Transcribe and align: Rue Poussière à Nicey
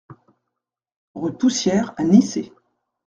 Rue 1.13 1.37
Poussière 1.37 1.93
à 1.95 2.03
Nicey 2.03 2.51